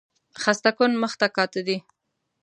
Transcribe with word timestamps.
خسته 0.41 0.69
کن 0.77 0.91
مخ 1.01 1.13
ته 1.19 1.27
کاته 1.35 1.61
دي 1.67 1.77